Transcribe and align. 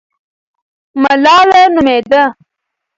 ملاله 1.01 1.61
نومېده. 1.73 2.23